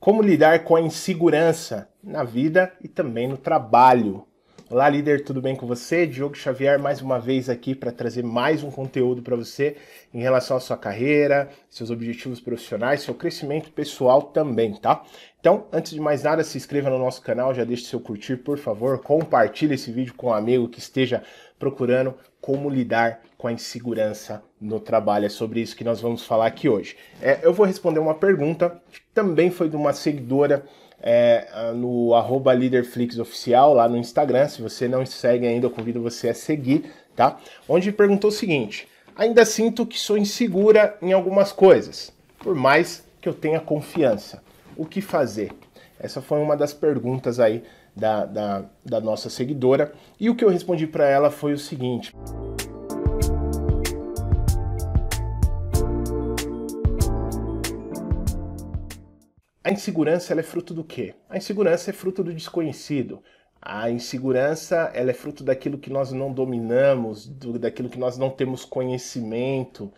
[0.00, 4.24] Como lidar com a insegurança na vida e também no trabalho.
[4.70, 6.06] Olá, líder, tudo bem com você?
[6.06, 9.78] Diogo Xavier, mais uma vez aqui para trazer mais um conteúdo para você
[10.12, 15.02] em relação à sua carreira, seus objetivos profissionais, seu crescimento pessoal também, tá?
[15.40, 18.58] Então, antes de mais nada, se inscreva no nosso canal, já deixe seu curtir, por
[18.58, 21.22] favor, compartilhe esse vídeo com um amigo que esteja
[21.58, 25.24] procurando como lidar com a insegurança no trabalho.
[25.24, 26.94] É sobre isso que nós vamos falar aqui hoje.
[27.22, 30.62] É, eu vou responder uma pergunta que também foi de uma seguidora
[31.00, 34.48] é, no arroba LeaderFlixOficial lá no Instagram.
[34.48, 37.38] Se você não segue ainda, eu convido você a seguir, tá?
[37.68, 43.28] Onde perguntou o seguinte: ainda sinto que sou insegura em algumas coisas, por mais que
[43.28, 44.42] eu tenha confiança.
[44.76, 45.52] O que fazer?
[45.98, 49.92] Essa foi uma das perguntas aí da, da, da nossa seguidora.
[50.20, 52.14] E o que eu respondi para ela foi o seguinte.
[59.68, 61.14] A insegurança é fruto do quê?
[61.28, 63.22] A insegurança é fruto do desconhecido.
[63.60, 68.30] A insegurança ela é fruto daquilo que nós não dominamos, do, daquilo que nós não
[68.30, 69.92] temos conhecimento,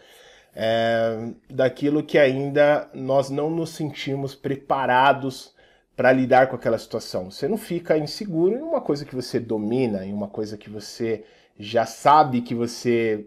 [0.56, 5.54] é, daquilo que ainda nós não nos sentimos preparados
[5.94, 7.30] para lidar com aquela situação.
[7.30, 11.22] Você não fica inseguro em uma coisa que você domina, em uma coisa que você
[11.56, 13.24] já sabe que você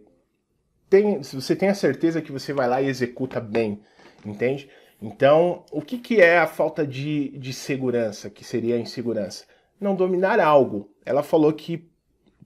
[0.89, 3.81] tem, se você tem a certeza que você vai lá e executa bem,
[4.25, 4.69] entende?
[5.05, 9.43] Então, o que, que é a falta de, de segurança, que seria a insegurança?
[9.77, 10.89] Não dominar algo.
[11.05, 11.85] Ela falou que,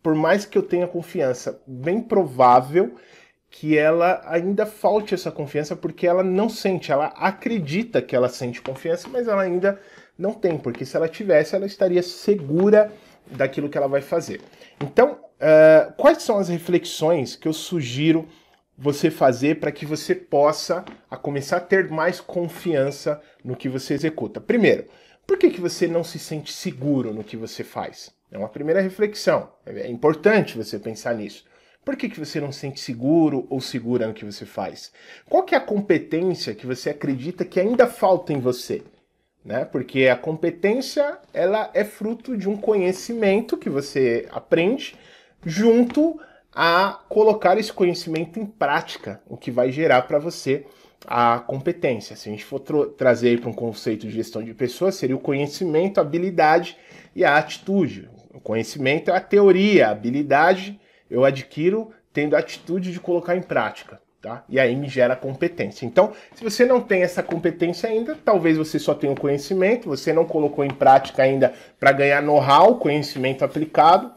[0.02, 2.96] por mais que eu tenha confiança, bem provável
[3.48, 8.60] que ela ainda falte essa confiança porque ela não sente, ela acredita que ela sente
[8.60, 9.80] confiança, mas ela ainda
[10.18, 12.92] não tem, porque se ela tivesse, ela estaria segura
[13.28, 14.42] daquilo que ela vai fazer.
[14.82, 18.28] Então, uh, quais são as reflexões que eu sugiro
[18.78, 23.96] você fazer para que você possa a começar a ter mais confiança no que você
[23.96, 24.40] executa.
[24.40, 24.86] Primeiro,
[25.26, 28.12] por que, que você não se sente seguro no que você faz?
[28.32, 29.50] É uma primeira reflexão.
[29.66, 31.46] É importante você pensar nisso.
[31.84, 34.92] Por que, que você não se sente seguro ou segura no que você faz?
[35.30, 38.84] Qual que é a competência que você acredita que ainda falta em você?
[39.44, 39.64] Né?
[39.64, 44.98] Porque a competência ela é fruto de um conhecimento que você aprende
[45.46, 46.20] junto
[46.60, 50.66] a colocar esse conhecimento em prática, o que vai gerar para você
[51.06, 52.16] a competência.
[52.16, 52.60] Se a gente for
[52.98, 56.76] trazer para um conceito de gestão de pessoas, seria o conhecimento, a habilidade
[57.16, 58.10] e a atitude.
[58.34, 60.80] O conhecimento é a teoria, a habilidade
[61.12, 64.02] eu adquiro tendo a atitude de colocar em prática.
[64.20, 64.44] Tá?
[64.50, 65.86] E aí me gera competência.
[65.86, 70.12] Então, se você não tem essa competência ainda, talvez você só tenha o conhecimento, você
[70.12, 74.17] não colocou em prática ainda para ganhar know-how, conhecimento aplicado,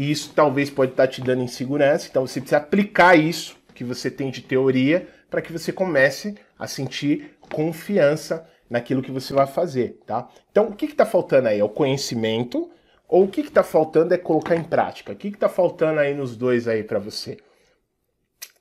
[0.00, 2.08] e isso talvez pode estar te dando insegurança.
[2.08, 6.66] Então você precisa aplicar isso que você tem de teoria para que você comece a
[6.66, 10.26] sentir confiança naquilo que você vai fazer, tá?
[10.50, 11.60] Então o que está faltando aí?
[11.60, 12.70] É o conhecimento
[13.06, 15.12] ou o que está faltando é colocar em prática?
[15.12, 17.36] O que está faltando aí nos dois aí para você?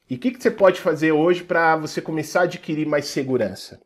[0.09, 3.79] E o que, que você pode fazer hoje para você começar a adquirir mais segurança?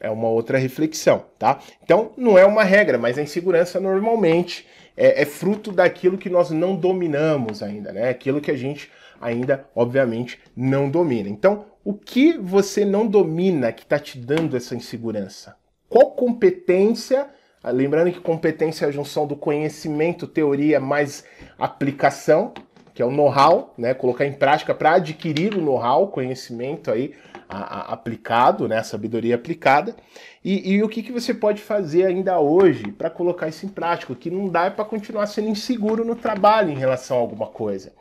[0.00, 1.60] É uma outra reflexão, tá?
[1.82, 4.66] Então, não é uma regra, mas a insegurança normalmente
[4.96, 8.08] é, é, fruto daquilo que nós não dominamos ainda, né?
[8.08, 8.90] Aquilo que a gente
[9.20, 11.28] ainda, obviamente, não domina.
[11.28, 15.56] Então, o que você não domina que está te dando essa insegurança?
[15.88, 17.28] Qual competência?
[17.62, 21.24] Ah, lembrando que competência é a junção do conhecimento, teoria mais
[21.58, 22.54] aplicação,
[23.00, 23.94] que é o know-how, né?
[23.94, 27.14] Colocar em prática para adquirir o know-how, conhecimento aí
[27.48, 28.76] a, a, aplicado, né?
[28.76, 29.96] A sabedoria aplicada.
[30.44, 34.12] E, e o que, que você pode fazer ainda hoje para colocar isso em prática?
[34.12, 37.46] O que não dá é para continuar sendo inseguro no trabalho em relação a alguma
[37.46, 37.94] coisa.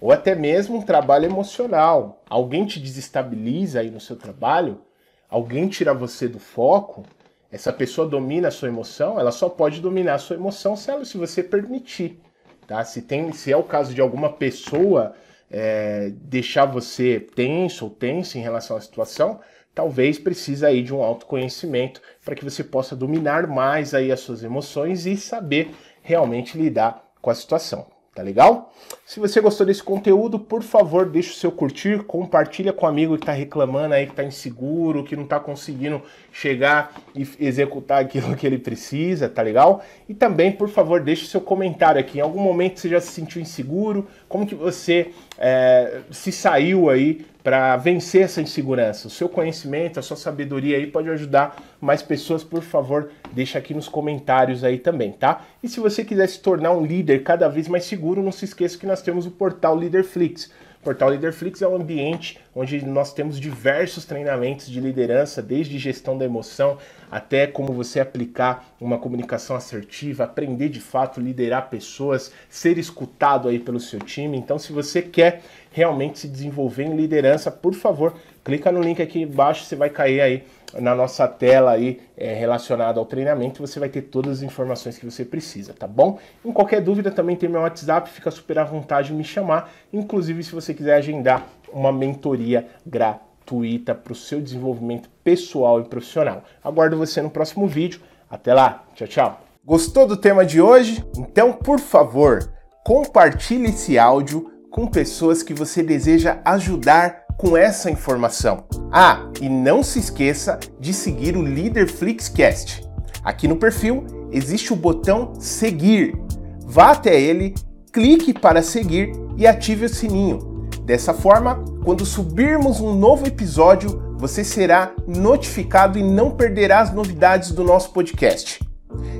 [0.00, 2.22] Ou até mesmo um trabalho emocional.
[2.30, 4.80] Alguém te desestabiliza aí no seu trabalho,
[5.28, 7.02] alguém tira você do foco,
[7.50, 11.42] essa pessoa domina a sua emoção, ela só pode dominar a sua emoção se, você
[11.42, 12.20] permitir.
[12.66, 12.84] Tá?
[12.84, 15.14] Se, tem, se é o caso de alguma pessoa
[15.50, 19.40] é, deixar você tenso ou tenso em relação à situação,
[19.74, 24.42] talvez precise aí de um autoconhecimento para que você possa dominar mais aí as suas
[24.42, 25.70] emoções e saber
[26.02, 27.95] realmente lidar com a situação.
[28.16, 28.72] Tá legal?
[29.04, 33.14] Se você gostou desse conteúdo, por favor, deixe o seu curtir, compartilha com o amigo
[33.14, 36.00] que está reclamando aí, que está inseguro, que não está conseguindo
[36.32, 39.84] chegar e executar aquilo que ele precisa, tá legal?
[40.08, 42.16] E também, por favor, deixe o seu comentário aqui.
[42.16, 44.08] Em algum momento você já se sentiu inseguro?
[44.30, 49.06] Como que você é, se saiu aí para vencer essa insegurança.
[49.06, 53.72] O seu conhecimento, a sua sabedoria aí pode ajudar mais pessoas, por favor, deixa aqui
[53.72, 55.44] nos comentários aí também, tá?
[55.62, 58.76] E se você quiser se tornar um líder cada vez mais seguro, não se esqueça
[58.76, 60.50] que nós temos o portal Leaderflix.
[60.86, 66.24] Portal Leaderflix é um ambiente onde nós temos diversos treinamentos de liderança, desde gestão da
[66.24, 66.78] emoção
[67.10, 73.58] até como você aplicar uma comunicação assertiva, aprender de fato liderar pessoas, ser escutado aí
[73.58, 74.38] pelo seu time.
[74.38, 75.42] Então, se você quer
[75.72, 78.14] realmente se desenvolver em liderança, por favor,
[78.46, 80.44] clica no link aqui embaixo, você vai cair aí
[80.78, 85.04] na nossa tela aí é, relacionada ao treinamento, você vai ter todas as informações que
[85.04, 86.20] você precisa, tá bom?
[86.44, 90.44] Em qualquer dúvida também tem meu WhatsApp, fica super à vontade de me chamar, inclusive
[90.44, 96.44] se você quiser agendar uma mentoria gratuita para o seu desenvolvimento pessoal e profissional.
[96.62, 98.00] Aguardo você no próximo vídeo.
[98.30, 99.40] Até lá, tchau, tchau.
[99.64, 101.04] Gostou do tema de hoje?
[101.16, 102.48] Então, por favor,
[102.84, 108.64] compartilhe esse áudio com pessoas que você deseja ajudar com essa informação.
[108.90, 112.82] Ah, e não se esqueça de seguir o Líder Flixcast.
[113.22, 116.18] Aqui no perfil existe o botão seguir.
[116.64, 117.54] Vá até ele,
[117.92, 120.68] clique para seguir e ative o sininho.
[120.84, 127.50] Dessa forma, quando subirmos um novo episódio, você será notificado e não perderá as novidades
[127.52, 128.60] do nosso podcast.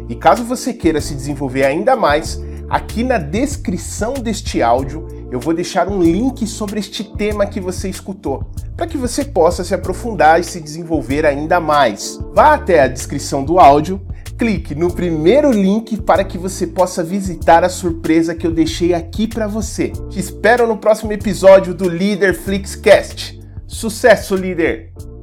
[0.08, 5.52] E caso você queira se desenvolver ainda mais, aqui na descrição deste áudio eu vou
[5.52, 10.40] deixar um link sobre este tema que você escutou, para que você possa se aprofundar
[10.40, 12.18] e se desenvolver ainda mais.
[12.32, 14.00] Vá até a descrição do áudio,
[14.38, 19.28] clique no primeiro link para que você possa visitar a surpresa que eu deixei aqui
[19.28, 19.92] para você.
[20.08, 23.38] Te espero no próximo episódio do Leader Flixcast.
[23.66, 25.15] Sucesso, líder!